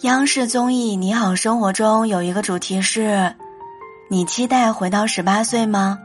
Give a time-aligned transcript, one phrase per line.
[0.00, 3.34] 央视综艺《你好生活》中有一个主题是
[4.10, 5.98] ：“你期待回到十八岁吗？”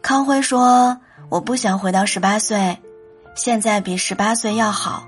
[0.00, 0.98] 康辉说
[1.28, 2.78] ：“我不想回到十八岁，
[3.34, 5.06] 现在比十八岁要好。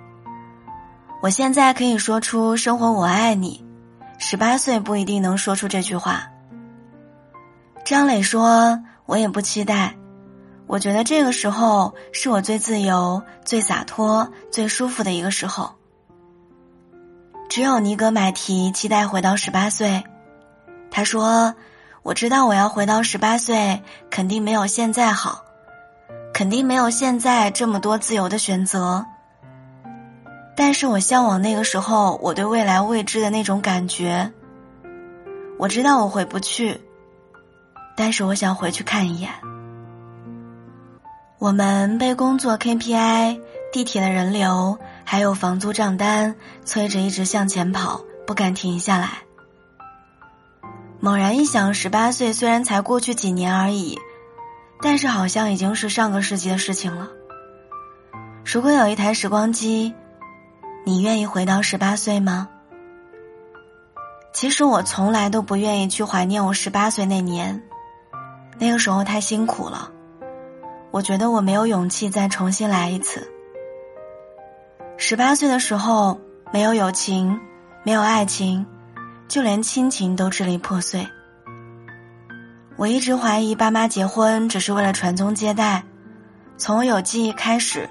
[1.22, 3.64] 我现在可以说出‘生活我爱你’，
[4.18, 6.28] 十八岁不一定能说出这句话。”
[7.86, 9.96] 张磊说：“我也不期待，
[10.66, 15.72] 我觉得这个时候是我最自由、最洒脱、最舒服的一个时候。”
[17.54, 20.04] 只有尼格买提期待回到十八岁，
[20.90, 21.54] 他说
[22.02, 25.44] ：“我知道我要回到十八岁，肯定没有现在好，
[26.32, 29.04] 肯定没有现在这么多自由的选择。
[30.56, 34.32] 但是我向往那个时候，我对未来未知的那种感觉。
[35.58, 36.80] 我知道我回不去，
[37.94, 39.30] 但是我想回去看一眼。
[41.38, 43.38] 我们被工作 KPI、
[43.70, 46.34] 地铁的人流。”还有房租账单
[46.64, 49.08] 催着一直向前跑，不敢停下来。
[51.00, 53.98] 猛然一想，十八岁虽然才过去几年而已，
[54.80, 57.08] 但是好像已经是上个世纪的事情了。
[58.44, 59.94] 如果有一台时光机，
[60.84, 62.48] 你愿意回到十八岁吗？
[64.32, 67.62] 其实我从来都不愿意去怀念我十八岁那年，
[68.58, 69.90] 那个时候太辛苦了，
[70.90, 73.30] 我觉得我没有勇气再重新来一次。
[75.04, 76.20] 十八岁的时候，
[76.52, 77.40] 没有友情，
[77.82, 78.64] 没有爱情，
[79.26, 81.08] 就连亲情都支离破碎。
[82.76, 85.82] 我一直怀疑爸妈结婚只是为了传宗接代。
[86.56, 87.90] 从我有记忆开始，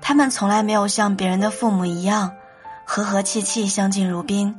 [0.00, 2.30] 他们从来没有像别人的父母一样
[2.86, 4.54] 和和气气、相敬如宾。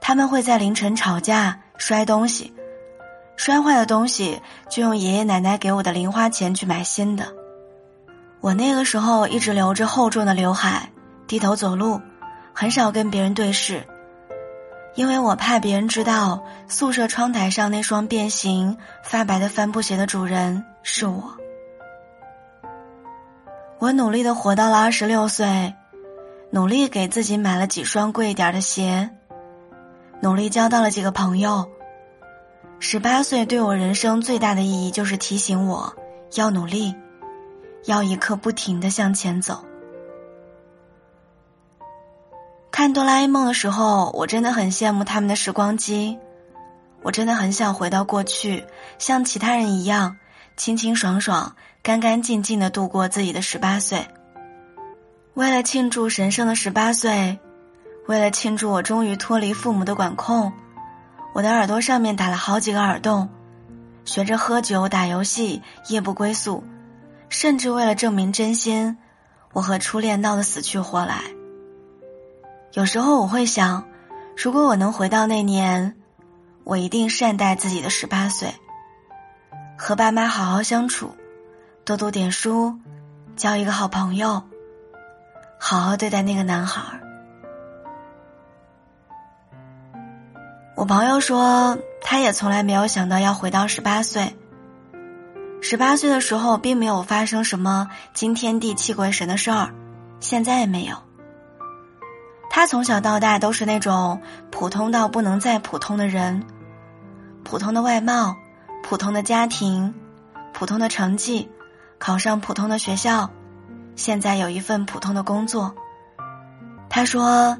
[0.00, 2.54] 他们会在凌晨吵架、摔东西，
[3.36, 7.41] 摔坏的东西就用爷爷奶奶给我的零花钱去买新的。
[8.42, 10.90] 我那个时候一直留着厚重的刘海，
[11.28, 12.00] 低头走路，
[12.52, 13.86] 很少跟别人对视，
[14.96, 21.36] 因为我怕别人知道宿舍窗台上那双变形发白的帆布鞋的主人是我。
[23.78, 25.72] 我努力的活到了二十六岁，
[26.50, 29.08] 努力给自己买了几双贵一点的鞋，
[30.20, 31.68] 努力交到了几个朋友。
[32.80, 35.94] 十八岁对我人生最大的意义就是提醒我
[36.34, 36.92] 要努力。
[37.84, 39.64] 要一刻不停的向前走。
[42.70, 46.18] 看哆啦 A 梦的时候，我真的很羡慕他们的时光机，
[47.02, 48.64] 我真的很想回到过去，
[48.98, 50.16] 像其他人一样，
[50.56, 54.06] 清清爽爽、干干净净的度过自己的十八岁。
[55.34, 57.38] 为了庆祝神圣的十八岁，
[58.06, 60.52] 为了庆祝我终于脱离父母的管控，
[61.34, 63.28] 我的耳朵上面打了好几个耳洞，
[64.04, 66.64] 学着喝酒、打游戏，夜不归宿。
[67.32, 68.98] 甚至为了证明真心，
[69.54, 71.22] 我和初恋闹得死去活来。
[72.74, 73.86] 有时候我会想，
[74.36, 75.96] 如果我能回到那年，
[76.62, 78.54] 我一定善待自己的十八岁，
[79.78, 81.16] 和爸妈好好相处，
[81.86, 82.76] 多读点书，
[83.34, 84.42] 交一个好朋友，
[85.58, 87.00] 好好对待那个男孩儿。
[90.76, 94.36] 我朋友说，他也从来没有想到要回到十八岁。
[95.64, 99.72] 十八岁的时候，并没有发生什么惊天地泣鬼神的事儿，
[100.18, 100.96] 现在也没有。
[102.50, 106.44] 他从小到大都是那种普通到不能再普通的人，
[107.44, 108.36] 普通的外貌，
[108.82, 109.94] 普通的家庭，
[110.52, 111.48] 普通的成绩，
[111.96, 113.30] 考上普通的学校，
[113.94, 115.76] 现在有一份普通的工作。
[116.90, 117.56] 他说：“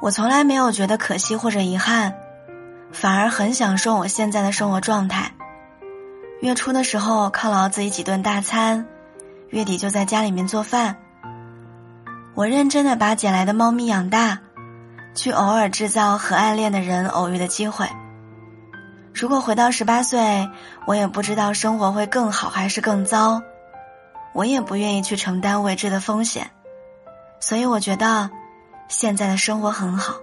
[0.00, 2.14] 我从来没有觉得可惜或者遗憾，
[2.90, 5.32] 反而很享受我现在的生活状态。”
[6.40, 8.86] 月初的时候犒劳自己几顿大餐，
[9.48, 10.96] 月底就在家里面做饭。
[12.34, 14.40] 我认真的把捡来的猫咪养大，
[15.14, 17.88] 去偶尔制造和暗恋的人偶遇的机会。
[19.14, 20.50] 如果回到十八岁，
[20.86, 23.40] 我也不知道生活会更好还是更糟，
[24.34, 26.50] 我也不愿意去承担未知的风险，
[27.40, 28.28] 所以我觉得
[28.88, 30.16] 现在的生活很好。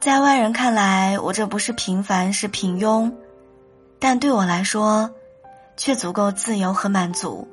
[0.00, 3.12] 在外人看来，我这不是平凡，是平庸。
[4.04, 5.14] 但对我来说，
[5.76, 7.46] 却足够自由和满足。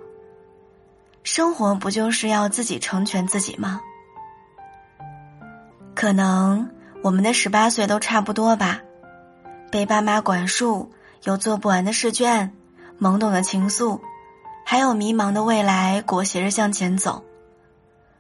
[1.22, 3.81] 生活不就是要自己成全自己吗？
[5.94, 6.72] 可能
[7.04, 8.81] 我们的十八岁都差不多吧，
[9.69, 10.90] 被爸妈管束，
[11.22, 12.52] 有做不完的试卷，
[13.00, 14.02] 懵懂的情愫，
[14.66, 17.24] 还有迷茫的未来裹挟着向前走。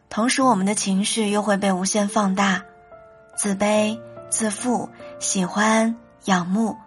[0.07, 2.61] 同时，我们的情绪又会被无限放大，
[3.35, 3.99] 自卑、
[4.29, 4.87] 自负、
[5.19, 6.77] 喜欢、仰慕。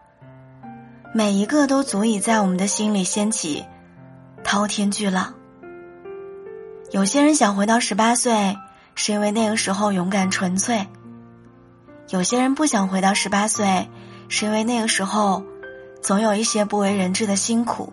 [1.14, 3.66] 每一个都足以在我们的心里掀起
[4.42, 5.34] 滔天巨浪。
[6.90, 8.56] 有些人想回到十八岁，
[8.94, 10.86] 是因为那个时候勇敢纯粹；
[12.08, 13.90] 有些人不想回到十八岁，
[14.28, 15.44] 是因为那个时候
[16.00, 17.92] 总有一些不为人知的辛苦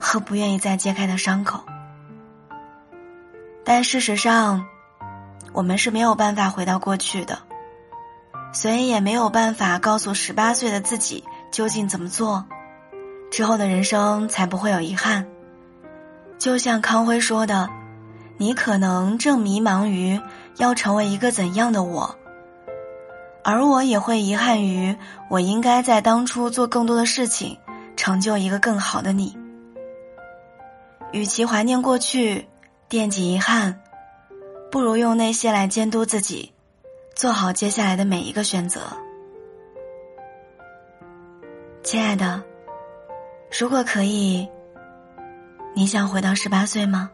[0.00, 1.64] 和不愿意再揭开的伤口。
[3.62, 4.66] 但事实上，
[5.52, 7.38] 我们是没有办法回到过去的，
[8.52, 12.44] 所以也没有办法告诉十八岁的自己究竟怎么做，
[13.30, 15.26] 之后的人生才不会有遗憾。
[16.38, 17.68] 就像康辉说的
[18.38, 20.20] ：“你可能正迷茫于
[20.56, 22.16] 要成为一个怎样的我，
[23.42, 24.96] 而我也会遗憾于
[25.28, 27.58] 我应该在当初做更多的事情，
[27.96, 29.36] 成就一个更好的你。
[31.12, 32.48] 与其怀念过去，
[32.88, 33.80] 惦记遗憾。”
[34.70, 36.52] 不如用那些来监督自己，
[37.16, 38.82] 做好接下来的每一个选择。
[41.82, 42.42] 亲爱的，
[43.58, 44.46] 如果可以，
[45.74, 47.10] 你想回到十八岁吗？